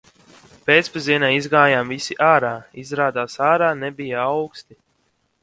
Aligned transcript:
Pēcpusdienā 0.69 1.29
izgājām 1.39 1.91
visi 1.95 2.17
ārā. 2.29 2.55
Izrādās 2.85 3.37
ārā 3.51 3.71
nebija 3.85 4.27
auksti. 4.33 4.81